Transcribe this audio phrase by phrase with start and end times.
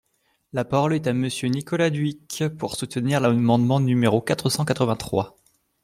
[0.51, 5.37] La parole est à Monsieur Nicolas Dhuicq, pour soutenir l’amendement numéro quatre cent quatre-vingt-trois.